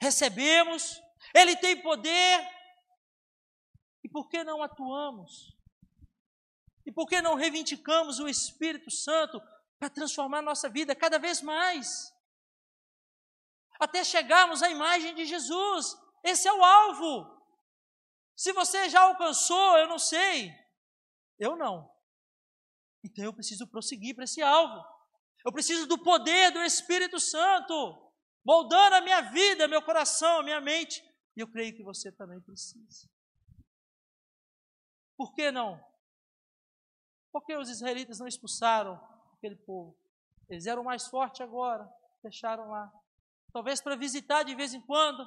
[0.00, 1.00] recebemos,
[1.34, 2.48] ele tem poder.
[4.02, 5.59] E por que não atuamos?
[6.90, 9.40] E por que não reivindicamos o Espírito Santo
[9.78, 12.12] para transformar nossa vida cada vez mais?
[13.80, 15.96] até chegarmos à imagem de Jesus.
[16.22, 17.42] Esse é o alvo.
[18.36, 20.54] Se você já alcançou, eu não sei.
[21.38, 21.90] Eu não.
[23.02, 24.84] Então eu preciso prosseguir para esse alvo.
[25.44, 28.12] Eu preciso do poder do Espírito Santo,
[28.44, 31.02] moldando a minha vida, meu coração, a minha mente.
[31.34, 33.08] E eu creio que você também precisa.
[35.16, 35.82] Por que não?
[37.32, 39.00] Porque os israelitas não expulsaram
[39.36, 39.96] aquele povo.
[40.48, 41.88] Eles eram mais fortes agora,
[42.22, 42.92] deixaram lá
[43.52, 45.26] talvez para visitar de vez em quando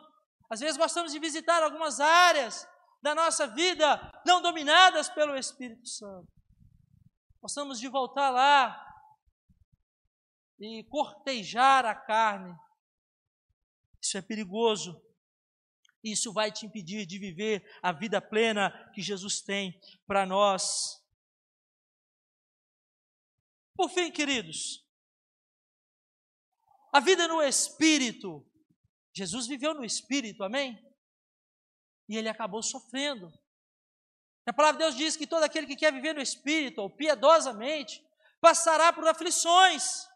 [0.49, 2.67] Às vezes gostamos de visitar algumas áreas
[3.01, 6.31] da nossa vida não dominadas pelo Espírito Santo.
[7.41, 8.79] Gostamos de voltar lá
[10.59, 12.55] e cortejar a carne.
[14.01, 15.01] Isso é perigoso.
[16.03, 21.02] Isso vai te impedir de viver a vida plena que Jesus tem para nós.
[23.75, 24.83] Por fim, queridos,
[26.91, 28.45] a vida no Espírito.
[29.15, 30.79] Jesus viveu no Espírito, amém?
[32.07, 33.31] E ele acabou sofrendo.
[34.45, 38.03] A palavra de Deus diz que todo aquele que quer viver no Espírito, ou piedosamente,
[38.39, 40.07] passará por aflições.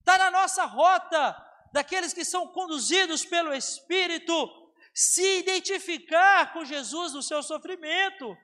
[0.00, 1.36] Está na nossa rota
[1.72, 8.36] daqueles que são conduzidos pelo Espírito, se identificar com Jesus no seu sofrimento,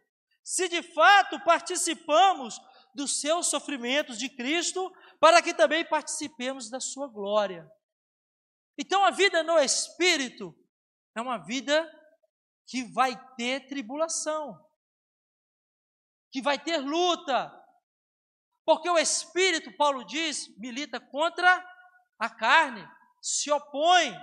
[0.44, 2.60] se de fato participamos
[2.94, 7.70] dos seus sofrimentos de Cristo, para que também participemos da sua glória.
[8.78, 10.54] Então a vida no Espírito
[11.14, 11.90] é uma vida
[12.66, 14.58] que vai ter tribulação,
[16.30, 17.52] que vai ter luta,
[18.64, 21.64] porque o Espírito, Paulo diz, milita contra
[22.18, 22.88] a carne,
[23.20, 24.14] se opõe.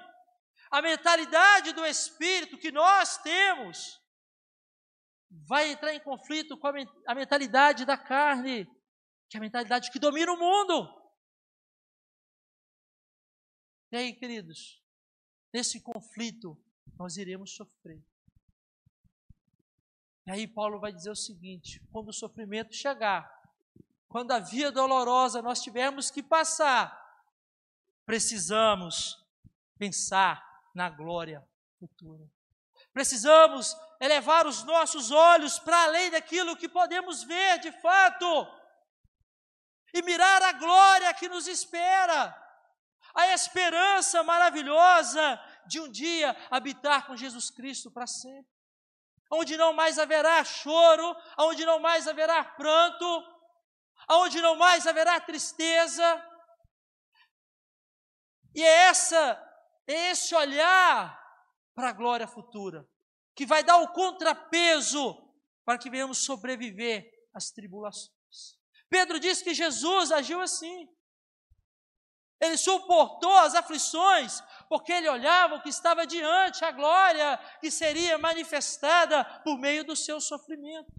[0.71, 3.98] A mentalidade do Espírito que nós temos
[5.29, 8.65] vai entrar em conflito com a mentalidade da carne,
[9.29, 10.99] que é a mentalidade que domina o mundo.
[13.91, 14.83] E aí, queridos,
[15.53, 16.57] nesse conflito
[16.97, 18.03] nós iremos sofrer.
[20.25, 23.27] E aí Paulo vai dizer o seguinte: quando o sofrimento chegar,
[24.07, 26.95] quando a via dolorosa nós tivermos que passar,
[28.05, 29.23] precisamos
[29.77, 31.47] pensar na glória
[31.79, 32.29] futura.
[32.91, 38.47] Precisamos elevar os nossos olhos para além daquilo que podemos ver de fato
[39.93, 42.35] e mirar a glória que nos espera,
[43.13, 48.49] a esperança maravilhosa de um dia habitar com Jesus Cristo para sempre,
[49.31, 53.23] onde não mais haverá choro, onde não mais haverá pranto,
[54.09, 56.25] onde não mais haverá tristeza.
[58.55, 59.17] E é essa,
[59.87, 61.19] é esse olhar
[61.75, 62.87] para a glória futura
[63.39, 65.15] que vai dar o contrapeso
[65.63, 68.11] para que venhamos sobreviver às tribulações.
[68.89, 70.89] Pedro diz que Jesus agiu assim.
[72.41, 78.17] Ele suportou as aflições, porque ele olhava o que estava diante, a glória que seria
[78.17, 80.91] manifestada por meio do seu sofrimento.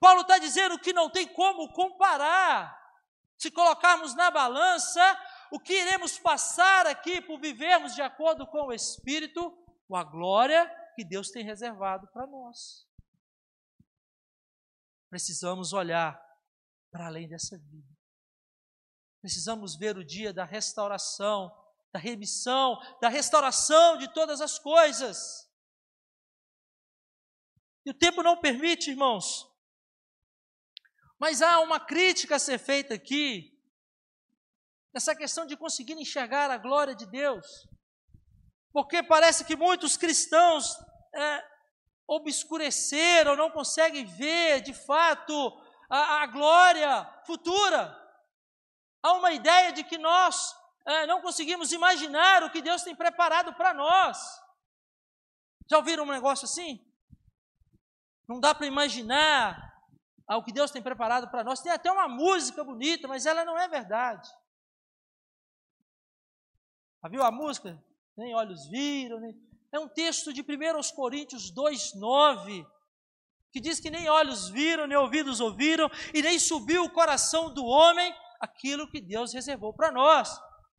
[0.00, 2.76] Paulo está dizendo que não tem como comparar.
[3.38, 5.00] Se colocarmos na balança
[5.52, 9.56] o que iremos passar aqui por vivermos de acordo com o Espírito,
[9.86, 12.84] com a glória que Deus tem reservado para nós.
[15.08, 16.20] Precisamos olhar
[16.90, 17.96] para além dessa vida.
[19.20, 21.56] Precisamos ver o dia da restauração,
[21.92, 25.48] da remissão, da restauração de todas as coisas.
[27.86, 29.48] E o tempo não permite, irmãos,
[31.16, 33.56] mas há uma crítica a ser feita aqui,
[34.92, 37.68] nessa questão de conseguir enxergar a glória de Deus.
[38.72, 40.76] Porque parece que muitos cristãos
[41.18, 41.48] é,
[42.06, 45.34] obscureceram, não conseguem ver de fato
[45.90, 47.96] a, a glória futura.
[49.02, 53.54] Há uma ideia de que nós é, não conseguimos imaginar o que Deus tem preparado
[53.54, 54.18] para nós.
[55.70, 56.84] Já ouviram um negócio assim?
[58.26, 59.68] Não dá para imaginar
[60.26, 61.60] ao que Deus tem preparado para nós.
[61.60, 64.28] Tem até uma música bonita, mas ela não é verdade.
[67.02, 67.82] Já viu a música?
[68.16, 69.20] Nem olhos viram.
[69.20, 69.47] Nem...
[69.72, 72.66] É um texto de 1 Coríntios 2,9,
[73.52, 77.64] que diz que nem olhos viram, nem ouvidos ouviram, e nem subiu o coração do
[77.64, 80.30] homem aquilo que Deus reservou para nós,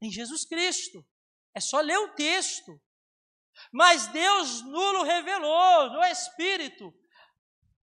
[0.02, 1.06] em Jesus Cristo.
[1.54, 2.80] É só ler o texto.
[3.74, 6.94] Mas Deus nulo revelou no Espírito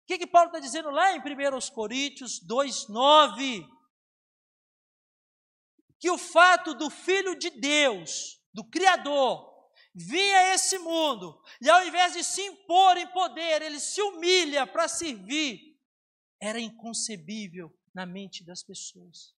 [0.02, 1.22] o que, que Paulo está dizendo lá em 1
[1.72, 3.64] Coríntios 2,9?
[6.00, 9.51] Que o fato do Filho de Deus, do Criador,
[9.94, 14.66] vir a esse mundo e ao invés de se impor em poder, ele se humilha
[14.66, 15.78] para servir,
[16.40, 19.34] era inconcebível na mente das pessoas.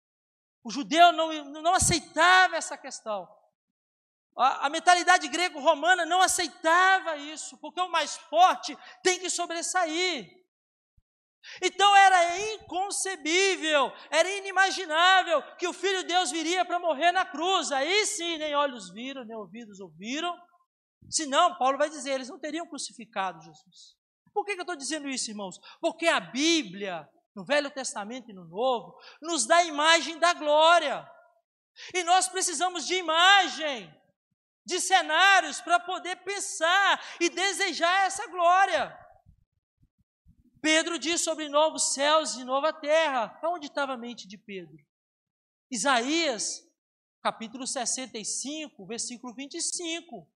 [0.63, 3.29] O judeu não, não aceitava essa questão.
[4.37, 10.44] A, a mentalidade grego-romana não aceitava isso, porque o mais forte tem que sobressair.
[11.63, 17.71] Então era inconcebível, era inimaginável que o Filho de Deus viria para morrer na cruz.
[17.73, 20.37] Aí sim, nem olhos viram, nem ouvidos ouviram.
[21.11, 23.95] Senão, Paulo vai dizer, eles não teriam crucificado Jesus.
[24.33, 25.59] Por que, que eu estou dizendo isso, irmãos?
[25.81, 31.09] Porque a Bíblia, no Velho Testamento e no Novo, nos dá a imagem da glória.
[31.93, 33.93] E nós precisamos de imagem.
[34.67, 38.99] de cenários para poder pensar e desejar essa glória.
[40.65, 43.39] Pedro diz sobre novos céus e nova terra.
[43.45, 44.83] Onde estava a mente de Pedro?
[45.71, 46.67] Isaías,
[47.21, 50.27] capítulo 65, versículo 25.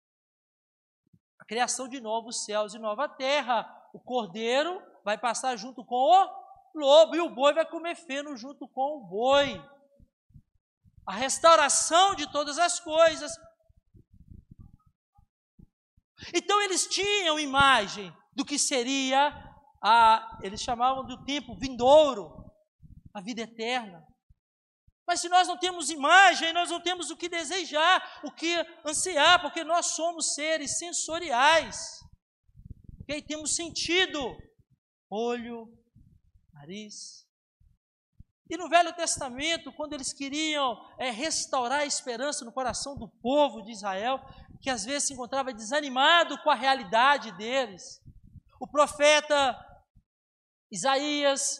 [1.40, 3.66] A criação de novos céus e nova terra.
[3.94, 8.68] O cordeiro vai passar junto com o lobo e o boi vai comer feno junto
[8.68, 9.58] com o boi.
[11.06, 13.32] A restauração de todas as coisas.
[16.34, 19.47] Então eles tinham imagem do que seria
[19.82, 22.44] a, eles chamavam do tempo vindouro,
[23.14, 24.06] a vida eterna.
[25.06, 28.54] Mas se nós não temos imagem, nós não temos o que desejar, o que
[28.84, 32.00] ansiar, porque nós somos seres sensoriais.
[33.02, 33.22] Okay?
[33.22, 34.36] Temos sentido,
[35.08, 35.66] olho,
[36.52, 37.26] nariz.
[38.50, 43.62] E no Velho Testamento, quando eles queriam é, restaurar a esperança no coração do povo
[43.62, 44.20] de Israel,
[44.60, 48.02] que às vezes se encontrava desanimado com a realidade deles,
[48.60, 49.56] o profeta
[50.70, 51.58] Isaías,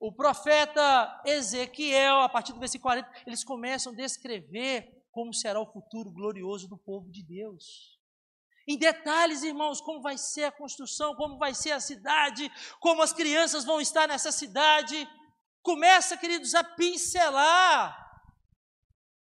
[0.00, 5.72] o profeta Ezequiel, a partir do versículo 40, eles começam a descrever como será o
[5.72, 7.96] futuro glorioso do povo de Deus
[8.68, 13.12] em detalhes, irmãos, como vai ser a construção, como vai ser a cidade, como as
[13.12, 15.08] crianças vão estar nessa cidade.
[15.62, 17.96] Começa, queridos, a pincelar.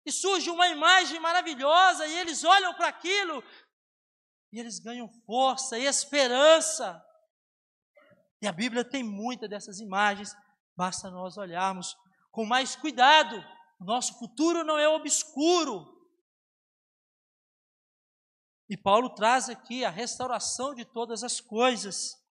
[0.04, 3.42] E surge uma imagem maravilhosa, e eles olham para aquilo,
[4.52, 7.02] e eles ganham força e esperança.
[8.42, 10.34] E a Bíblia tem muitas dessas imagens,
[10.76, 11.96] basta nós olharmos
[12.30, 13.36] com mais cuidado.
[13.78, 16.00] Nosso futuro não é obscuro,
[18.70, 22.24] e Paulo traz aqui a restauração de todas as coisas.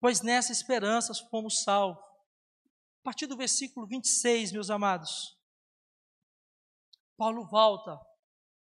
[0.00, 2.04] Pois nessa esperança fomos salvos.
[2.04, 5.38] A partir do versículo 26, meus amados,
[7.16, 8.00] Paulo volta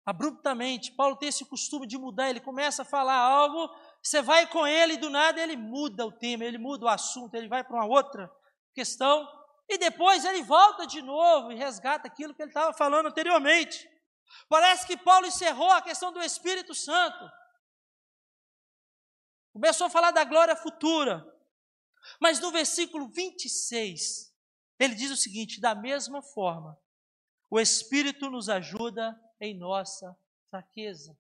[0.09, 0.93] abruptamente.
[0.93, 3.69] Paulo tem esse costume de mudar, ele começa a falar algo,
[4.03, 7.35] você vai com ele e do nada ele muda o tema, ele muda o assunto,
[7.35, 8.33] ele vai para uma outra
[8.73, 9.29] questão.
[9.69, 13.87] E depois ele volta de novo e resgata aquilo que ele estava falando anteriormente.
[14.49, 17.31] Parece que Paulo encerrou a questão do Espírito Santo.
[19.53, 21.23] Começou a falar da glória futura.
[22.19, 24.35] Mas no versículo 26,
[24.79, 26.79] ele diz o seguinte: da mesma forma,
[27.51, 30.16] o Espírito nos ajuda em nossa
[30.51, 31.16] fraqueza.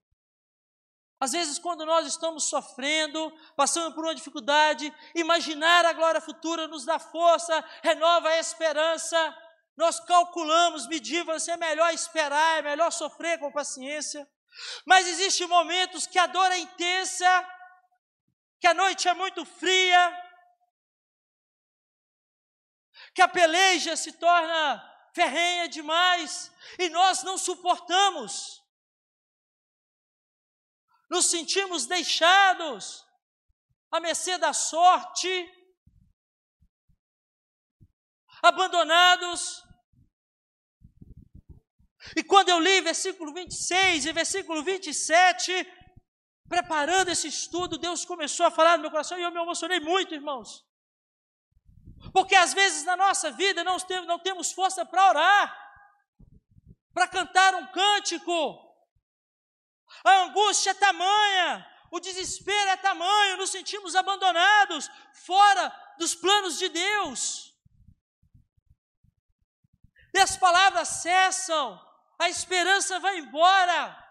[1.20, 6.84] Às vezes, quando nós estamos sofrendo, passando por uma dificuldade, imaginar a glória futura nos
[6.84, 9.36] dá força, renova a esperança.
[9.76, 14.28] Nós calculamos, medimos, se é melhor esperar, é melhor sofrer com paciência.
[14.86, 17.46] Mas existem momentos que a dor é intensa,
[18.60, 20.24] que a noite é muito fria,
[23.12, 28.58] que a peleja se torna ferrenha demais e nós não suportamos
[31.10, 33.04] nos sentimos deixados
[33.90, 35.28] à mercê da sorte,
[38.42, 39.62] abandonados.
[42.16, 45.52] E quando eu li versículo 26 e versículo 27,
[46.48, 50.14] preparando esse estudo, Deus começou a falar no meu coração e eu me emocionei muito,
[50.14, 50.67] irmãos.
[52.12, 53.76] Porque às vezes na nossa vida não
[54.06, 55.68] não temos força para orar,
[56.92, 58.68] para cantar um cântico,
[60.04, 64.90] a angústia é tamanha, o desespero é tamanho, nos sentimos abandonados,
[65.24, 67.54] fora dos planos de Deus.
[70.14, 71.80] E as palavras cessam,
[72.18, 74.04] a esperança vai embora.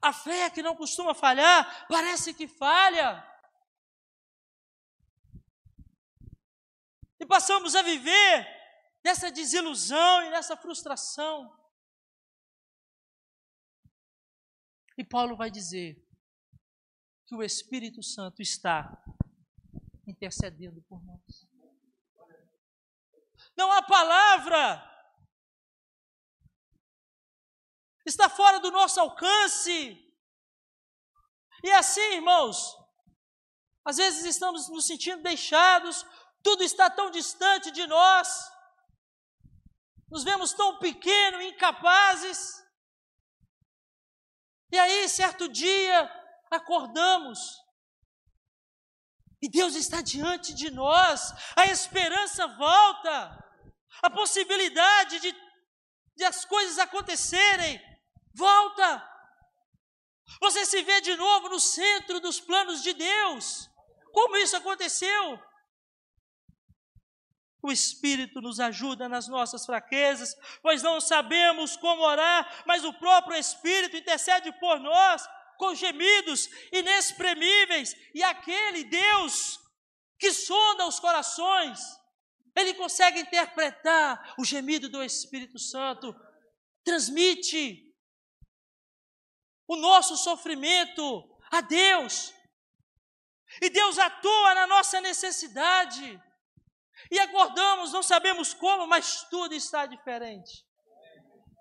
[0.00, 3.31] A fé que não costuma falhar, parece que falha.
[7.22, 8.48] E passamos a viver
[9.04, 11.56] nessa desilusão e nessa frustração.
[14.98, 16.04] E Paulo vai dizer
[17.24, 19.00] que o Espírito Santo está
[20.04, 21.48] intercedendo por nós.
[23.56, 24.82] Não há palavra.
[28.04, 30.12] Está fora do nosso alcance.
[31.62, 32.76] E assim, irmãos,
[33.84, 36.04] às vezes estamos nos sentindo deixados,
[36.42, 38.28] tudo está tão distante de nós,
[40.10, 42.62] nos vemos tão pequenos, incapazes.
[44.70, 46.10] E aí, certo dia,
[46.50, 47.58] acordamos.
[49.40, 53.44] E Deus está diante de nós, a esperança volta,
[54.02, 55.32] a possibilidade de,
[56.14, 57.80] de as coisas acontecerem
[58.34, 59.08] volta.
[60.40, 63.68] Você se vê de novo no centro dos planos de Deus.
[64.12, 65.51] Como isso aconteceu?
[67.62, 73.36] O Espírito nos ajuda nas nossas fraquezas, pois não sabemos como orar, mas o próprio
[73.36, 75.24] Espírito intercede por nós
[75.56, 77.94] com gemidos inexprimíveis.
[78.12, 79.60] E aquele Deus
[80.18, 81.78] que sonda os corações,
[82.56, 86.14] ele consegue interpretar o gemido do Espírito Santo,
[86.84, 87.92] transmite
[89.68, 92.34] o nosso sofrimento a Deus.
[93.60, 96.20] E Deus atua na nossa necessidade.
[97.12, 100.64] E acordamos, não sabemos como, mas tudo está diferente.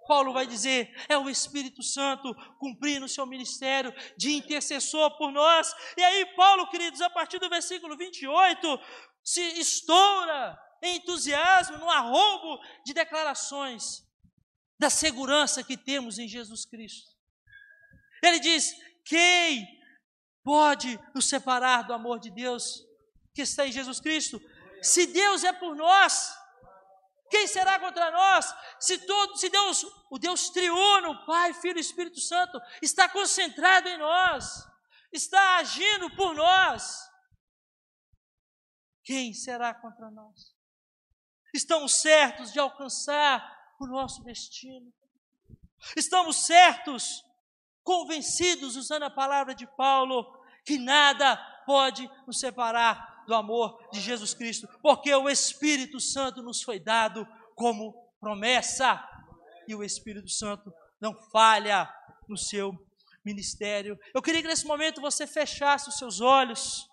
[0.07, 5.75] Paulo vai dizer: é o Espírito Santo cumprindo o seu ministério de intercessor por nós.
[5.97, 8.79] E aí, Paulo, queridos, a partir do versículo 28,
[9.21, 14.07] se estoura em entusiasmo, no arrobo de declarações
[14.79, 17.11] da segurança que temos em Jesus Cristo.
[18.23, 18.73] Ele diz:
[19.03, 19.67] quem
[20.45, 22.85] pode nos separar do amor de Deus
[23.33, 24.41] que está em Jesus Cristo?
[24.81, 26.35] Se Deus é por nós,
[27.29, 28.53] quem será contra nós?
[28.79, 33.97] Se todo, se Deus, o Deus triuno, Pai, Filho e Espírito Santo, está concentrado em
[33.97, 34.67] nós,
[35.13, 37.09] está agindo por nós,
[39.03, 40.53] quem será contra nós?
[41.53, 44.93] Estamos certos de alcançar o nosso destino.
[45.95, 47.23] Estamos certos,
[47.83, 54.33] convencidos, usando a palavra de Paulo, que nada pode nos separar do amor de Jesus
[54.33, 57.25] Cristo, porque o Espírito Santo nos foi dado
[57.55, 59.01] como promessa,
[59.65, 61.89] e o Espírito Santo não falha
[62.27, 62.73] no seu
[63.23, 63.97] ministério.
[64.13, 66.85] Eu queria que nesse momento você fechasse os seus olhos.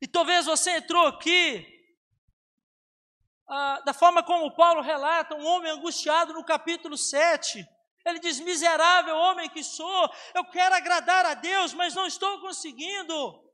[0.00, 1.66] E talvez você entrou aqui
[3.46, 7.62] ah, da forma como Paulo relata, um homem angustiado no capítulo 7.
[8.06, 13.45] Ele diz: Miserável homem que sou, eu quero agradar a Deus, mas não estou conseguindo.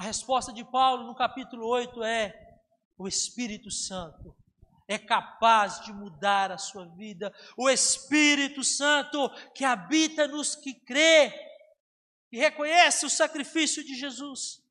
[0.00, 2.58] A resposta de Paulo no capítulo 8 é:
[2.96, 4.34] o Espírito Santo
[4.88, 7.30] é capaz de mudar a sua vida.
[7.54, 11.30] O Espírito Santo que habita nos que crê
[12.32, 14.62] e reconhece o sacrifício de Jesus.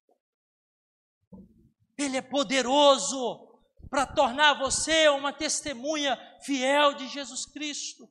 [1.96, 3.56] Ele é poderoso
[3.88, 8.10] para tornar você uma testemunha fiel de Jesus Cristo.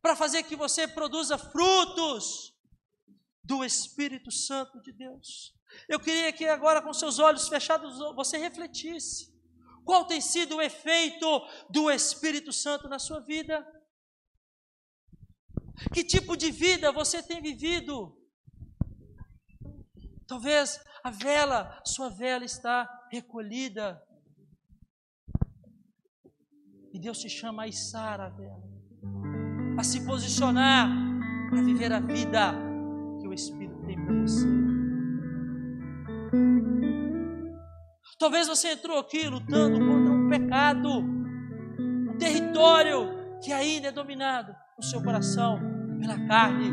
[0.00, 2.55] Para fazer que você produza frutos
[3.46, 5.54] do Espírito Santo de Deus.
[5.88, 9.34] Eu queria que agora, com seus olhos fechados, você refletisse.
[9.84, 11.26] Qual tem sido o efeito
[11.70, 13.64] do Espírito Santo na sua vida?
[15.94, 18.20] Que tipo de vida você tem vivido?
[20.26, 24.02] Talvez a vela, sua vela está recolhida.
[26.92, 28.64] E Deus te chama a içar a vela,
[29.78, 30.88] a se posicionar
[31.50, 32.75] para viver a vida
[33.86, 34.46] tem para você.
[38.18, 44.82] Talvez você entrou aqui lutando contra um pecado, um território que ainda é dominado no
[44.82, 45.60] seu coração
[46.00, 46.70] pela carne.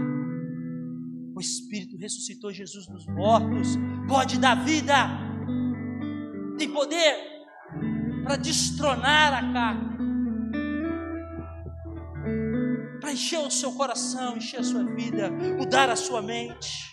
[1.35, 5.09] O Espírito ressuscitou Jesus dos mortos, pode dar vida,
[6.57, 7.15] tem poder
[8.23, 9.93] para destronar a carne.
[13.03, 16.92] para encher o seu coração, encher a sua vida, mudar a sua mente.